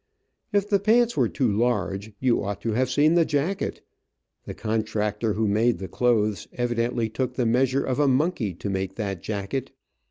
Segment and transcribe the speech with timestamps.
[0.51, 3.83] If the pants were too large, you ought to have seen the jacket.
[4.45, 8.95] The contractor who made the clothes evidently took the measure of a monkey to make
[8.95, 9.73] that jacket.